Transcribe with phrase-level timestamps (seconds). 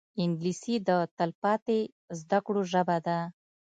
[0.23, 1.79] انګلیسي د تلپاتې
[2.19, 3.17] زده کړو ژبه ده